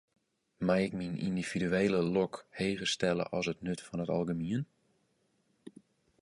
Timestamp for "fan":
3.87-4.03